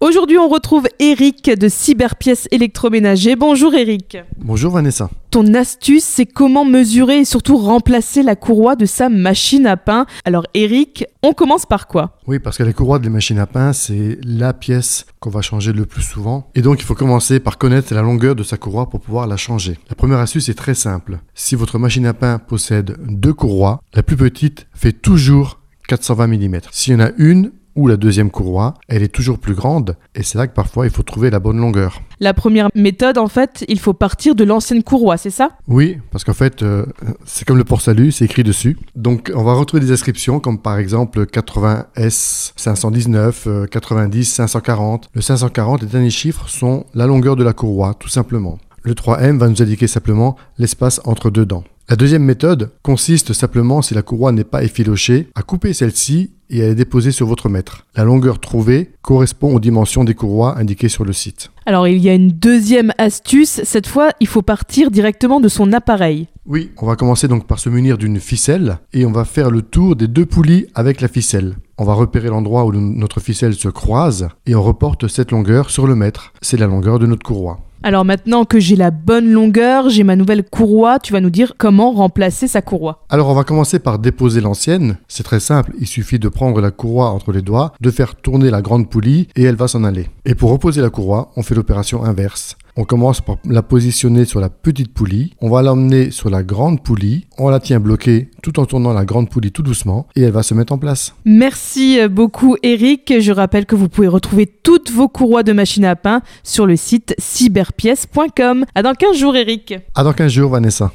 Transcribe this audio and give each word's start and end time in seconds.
Aujourd'hui, 0.00 0.38
on 0.38 0.48
retrouve 0.48 0.86
Eric 1.00 1.50
de 1.50 1.68
Cyberpièces 1.68 2.46
électroménager. 2.52 3.34
Bonjour 3.34 3.74
Eric. 3.74 4.16
Bonjour 4.36 4.72
Vanessa. 4.72 5.10
Ton 5.32 5.54
astuce, 5.54 6.04
c'est 6.04 6.24
comment 6.24 6.64
mesurer 6.64 7.18
et 7.18 7.24
surtout 7.24 7.56
remplacer 7.56 8.22
la 8.22 8.36
courroie 8.36 8.76
de 8.76 8.86
sa 8.86 9.08
machine 9.08 9.66
à 9.66 9.76
pain. 9.76 10.06
Alors 10.24 10.44
Eric, 10.54 11.04
on 11.24 11.32
commence 11.32 11.66
par 11.66 11.88
quoi? 11.88 12.16
Oui, 12.28 12.38
parce 12.38 12.58
que 12.58 12.62
la 12.62 12.72
courroie 12.72 13.00
des 13.00 13.08
machines 13.08 13.40
à 13.40 13.48
pain, 13.48 13.72
c'est 13.72 14.18
la 14.22 14.52
pièce 14.52 15.04
qu'on 15.18 15.30
va 15.30 15.42
changer 15.42 15.72
le 15.72 15.84
plus 15.84 16.02
souvent. 16.02 16.48
Et 16.54 16.62
donc, 16.62 16.78
il 16.78 16.84
faut 16.84 16.94
commencer 16.94 17.40
par 17.40 17.58
connaître 17.58 17.92
la 17.92 18.02
longueur 18.02 18.36
de 18.36 18.44
sa 18.44 18.56
courroie 18.56 18.88
pour 18.88 19.00
pouvoir 19.00 19.26
la 19.26 19.36
changer. 19.36 19.78
La 19.88 19.96
première 19.96 20.18
astuce 20.18 20.48
est 20.48 20.54
très 20.54 20.74
simple. 20.74 21.18
Si 21.34 21.56
votre 21.56 21.76
machine 21.80 22.06
à 22.06 22.14
pain 22.14 22.38
possède 22.38 22.96
deux 23.08 23.34
courroies, 23.34 23.82
la 23.94 24.04
plus 24.04 24.16
petite 24.16 24.68
fait 24.74 24.92
toujours 24.92 25.58
420 25.88 26.26
mm. 26.28 26.60
S'il 26.70 26.92
y 26.92 26.96
en 26.96 27.00
a 27.00 27.10
une 27.18 27.50
ou 27.78 27.86
la 27.86 27.96
deuxième 27.96 28.30
courroie, 28.30 28.74
elle 28.88 29.04
est 29.04 29.14
toujours 29.14 29.38
plus 29.38 29.54
grande 29.54 29.96
et 30.16 30.24
c'est 30.24 30.36
là 30.36 30.48
que 30.48 30.52
parfois 30.52 30.84
il 30.84 30.90
faut 30.90 31.04
trouver 31.04 31.30
la 31.30 31.38
bonne 31.38 31.58
longueur. 31.58 32.02
La 32.18 32.34
première 32.34 32.70
méthode, 32.74 33.18
en 33.18 33.28
fait, 33.28 33.64
il 33.68 33.78
faut 33.78 33.92
partir 33.92 34.34
de 34.34 34.42
l'ancienne 34.42 34.82
courroie, 34.82 35.16
c'est 35.16 35.30
ça? 35.30 35.50
Oui, 35.68 35.98
parce 36.10 36.24
qu'en 36.24 36.32
fait, 36.32 36.64
euh, 36.64 36.86
c'est 37.24 37.46
comme 37.46 37.56
le 37.56 37.62
port 37.62 37.80
salut, 37.80 38.10
c'est 38.10 38.24
écrit 38.24 38.42
dessus. 38.42 38.76
Donc 38.96 39.30
on 39.32 39.44
va 39.44 39.54
retrouver 39.54 39.80
des 39.80 39.92
inscriptions 39.92 40.40
comme 40.40 40.58
par 40.58 40.76
exemple 40.76 41.24
80S 41.24 42.52
519, 42.56 43.68
90 43.70 44.24
540. 44.24 45.08
Le 45.12 45.20
540, 45.20 45.82
les 45.82 45.86
derniers 45.86 46.10
chiffres 46.10 46.48
sont 46.48 46.84
la 46.94 47.06
longueur 47.06 47.36
de 47.36 47.44
la 47.44 47.52
courroie, 47.52 47.94
tout 47.94 48.08
simplement. 48.08 48.58
Le 48.82 48.94
3M 48.94 49.38
va 49.38 49.48
nous 49.48 49.62
indiquer 49.62 49.86
simplement 49.86 50.36
l'espace 50.58 51.00
entre 51.04 51.30
deux 51.30 51.46
dents. 51.46 51.62
La 51.90 51.96
deuxième 51.96 52.22
méthode 52.22 52.72
consiste 52.82 53.32
simplement, 53.32 53.80
si 53.80 53.94
la 53.94 54.02
courroie 54.02 54.30
n'est 54.30 54.44
pas 54.44 54.62
effilochée, 54.62 55.28
à 55.34 55.40
couper 55.40 55.72
celle-ci 55.72 56.32
et 56.50 56.62
à 56.62 56.68
la 56.68 56.74
déposer 56.74 57.12
sur 57.12 57.26
votre 57.26 57.48
mètre. 57.48 57.86
La 57.96 58.04
longueur 58.04 58.40
trouvée 58.40 58.90
correspond 59.00 59.54
aux 59.54 59.58
dimensions 59.58 60.04
des 60.04 60.12
courroies 60.12 60.58
indiquées 60.58 60.90
sur 60.90 61.06
le 61.06 61.14
site. 61.14 61.50
Alors 61.64 61.88
il 61.88 61.96
y 61.96 62.10
a 62.10 62.14
une 62.14 62.28
deuxième 62.28 62.92
astuce, 62.98 63.62
cette 63.64 63.86
fois 63.86 64.10
il 64.20 64.26
faut 64.26 64.42
partir 64.42 64.90
directement 64.90 65.40
de 65.40 65.48
son 65.48 65.72
appareil. 65.72 66.28
Oui, 66.44 66.72
on 66.76 66.86
va 66.86 66.96
commencer 66.96 67.26
donc 67.26 67.46
par 67.46 67.58
se 67.58 67.70
munir 67.70 67.96
d'une 67.96 68.20
ficelle 68.20 68.80
et 68.92 69.06
on 69.06 69.12
va 69.12 69.24
faire 69.24 69.50
le 69.50 69.62
tour 69.62 69.96
des 69.96 70.08
deux 70.08 70.26
poulies 70.26 70.66
avec 70.74 71.00
la 71.00 71.08
ficelle. 71.08 71.56
On 71.78 71.84
va 71.86 71.94
repérer 71.94 72.28
l'endroit 72.28 72.66
où 72.66 72.72
notre 72.72 73.20
ficelle 73.20 73.54
se 73.54 73.68
croise 73.68 74.28
et 74.44 74.54
on 74.54 74.62
reporte 74.62 75.08
cette 75.08 75.30
longueur 75.30 75.70
sur 75.70 75.86
le 75.86 75.94
mètre. 75.94 76.34
C'est 76.42 76.58
la 76.58 76.66
longueur 76.66 76.98
de 76.98 77.06
notre 77.06 77.24
courroie. 77.24 77.60
Alors 77.84 78.04
maintenant 78.04 78.44
que 78.44 78.58
j'ai 78.58 78.74
la 78.74 78.90
bonne 78.90 79.30
longueur, 79.30 79.88
j'ai 79.88 80.02
ma 80.02 80.16
nouvelle 80.16 80.42
courroie, 80.42 80.98
tu 80.98 81.12
vas 81.12 81.20
nous 81.20 81.30
dire 81.30 81.54
comment 81.56 81.92
remplacer 81.92 82.48
sa 82.48 82.60
courroie. 82.60 83.04
Alors 83.08 83.28
on 83.28 83.34
va 83.34 83.44
commencer 83.44 83.78
par 83.78 84.00
déposer 84.00 84.40
l'ancienne. 84.40 84.96
C'est 85.06 85.22
très 85.22 85.38
simple, 85.38 85.72
il 85.80 85.86
suffit 85.86 86.18
de 86.18 86.28
prendre 86.28 86.60
la 86.60 86.72
courroie 86.72 87.10
entre 87.10 87.30
les 87.30 87.40
doigts, 87.40 87.74
de 87.80 87.90
faire 87.92 88.16
tourner 88.16 88.50
la 88.50 88.62
grande 88.62 88.90
poulie 88.90 89.28
et 89.36 89.44
elle 89.44 89.54
va 89.54 89.68
s'en 89.68 89.84
aller. 89.84 90.08
Et 90.24 90.34
pour 90.34 90.50
reposer 90.50 90.80
la 90.80 90.90
courroie, 90.90 91.30
on 91.36 91.42
fait 91.42 91.54
l'opération 91.54 92.02
inverse. 92.02 92.56
On 92.80 92.84
commence 92.84 93.20
par 93.20 93.38
la 93.44 93.64
positionner 93.64 94.24
sur 94.24 94.38
la 94.38 94.48
petite 94.48 94.94
poulie, 94.94 95.34
on 95.40 95.50
va 95.50 95.62
l'emmener 95.62 96.12
sur 96.12 96.30
la 96.30 96.44
grande 96.44 96.80
poulie, 96.80 97.26
on 97.36 97.48
la 97.48 97.58
tient 97.58 97.80
bloquée 97.80 98.30
tout 98.40 98.60
en 98.60 98.66
tournant 98.66 98.92
la 98.92 99.04
grande 99.04 99.28
poulie 99.28 99.50
tout 99.50 99.64
doucement 99.64 100.06
et 100.14 100.22
elle 100.22 100.30
va 100.30 100.44
se 100.44 100.54
mettre 100.54 100.72
en 100.72 100.78
place. 100.78 101.12
Merci 101.24 101.98
beaucoup 102.08 102.56
Eric, 102.62 103.14
je 103.18 103.32
rappelle 103.32 103.66
que 103.66 103.74
vous 103.74 103.88
pouvez 103.88 104.06
retrouver 104.06 104.46
toutes 104.46 104.92
vos 104.92 105.08
courroies 105.08 105.42
de 105.42 105.52
machine 105.52 105.84
à 105.84 105.96
pain 105.96 106.22
sur 106.44 106.66
le 106.66 106.76
site 106.76 107.16
cyberpièce.com. 107.18 108.64
À 108.76 108.82
dans 108.84 108.94
15 108.94 109.16
jours 109.16 109.34
Eric. 109.34 109.74
À 109.96 110.04
dans 110.04 110.12
15 110.12 110.30
jours 110.30 110.50
Vanessa. 110.52 110.92